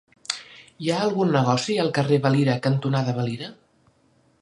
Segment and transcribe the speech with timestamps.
[0.85, 3.55] Hi ha algun negoci al carrer Valira cantonada Valira?